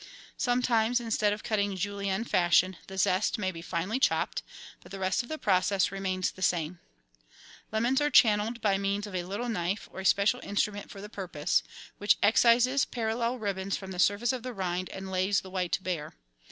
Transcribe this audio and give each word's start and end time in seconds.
Sometimes, 0.39 0.99
instead 0.99 1.31
of 1.31 1.43
cutting 1.43 1.75
julienne 1.75 2.23
fashion, 2.23 2.75
the 2.87 2.97
zest 2.97 3.37
may 3.37 3.51
be 3.51 3.61
finely 3.61 3.99
chopped, 3.99 4.41
but 4.81 4.91
the 4.91 4.97
rest 4.97 5.21
of 5.21 5.29
the 5.29 5.37
process 5.37 5.91
remains 5.91 6.31
the 6.31 6.41
same. 6.41 6.79
74 7.69 7.69
GUIDE 7.69 7.69
TO 7.69 7.71
MODERN 7.71 7.83
COOKERY 7.83 7.83
Lemons 7.83 8.01
are 8.01 8.17
channelled 8.55 8.61
by 8.63 8.77
means 8.79 9.05
of 9.05 9.13
a 9.13 9.29
little 9.29 9.47
knife, 9.47 9.87
or 9.91 9.99
a 9.99 10.05
special 10.05 10.39
instrument 10.41 10.89
for 10.89 11.01
the 11.01 11.07
purpose, 11.07 11.61
which 11.99 12.17
excises 12.23 12.83
parallel 12.83 13.37
ribbons 13.37 13.77
from 13.77 13.91
the 13.91 13.99
surface 13.99 14.33
of 14.33 14.41
the 14.41 14.53
rind 14.55 14.89
and 14.89 15.11
lays 15.11 15.41
the 15.41 15.51
white 15.51 15.77
bare. 15.83 16.15